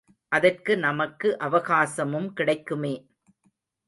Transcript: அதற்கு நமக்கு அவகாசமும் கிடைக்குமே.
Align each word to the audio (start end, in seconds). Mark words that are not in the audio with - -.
அதற்கு 0.31 0.77
நமக்கு 0.77 1.37
அவகாசமும் 1.39 2.27
கிடைக்குமே. 2.33 2.93